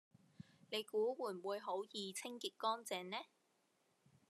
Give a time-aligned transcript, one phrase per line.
[0.71, 3.17] 你估會唔會好易清潔乾淨呢